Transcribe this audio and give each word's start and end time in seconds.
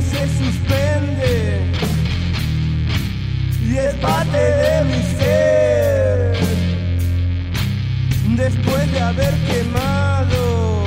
se 0.00 0.26
suspende 0.38 1.60
y 3.62 3.76
es 3.76 3.94
parte 3.96 4.38
de 4.38 4.84
mi 4.84 5.02
ser. 5.18 6.36
Después 8.36 8.92
de 8.92 9.00
haber 9.00 9.34
quemado, 9.48 10.84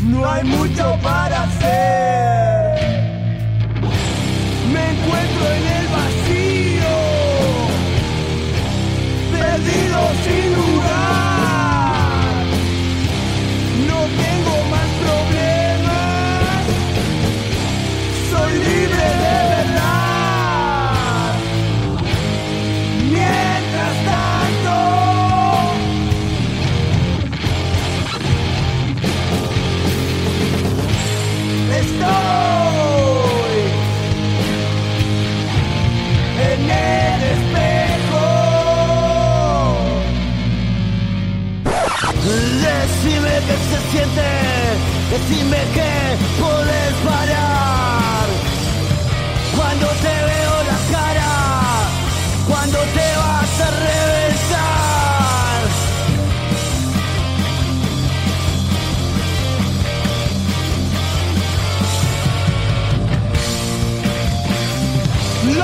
no 0.00 0.30
hay 0.30 0.44
mucho 0.44 0.98
para 1.02 1.42
hacer. 1.42 2.78
Me 4.72 4.90
encuentro 4.92 5.52
en 5.52 5.66
el 5.78 5.87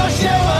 hoje 0.04 0.26
eu 0.26 0.53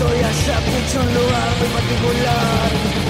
Estoy 0.00 0.18
ya 0.18 0.32
se 0.32 0.50
ha 0.50 0.58
puesto 0.60 0.98
un 0.98 1.14
lugar 1.14 1.48
muy 1.58 1.68
particular 1.68 3.09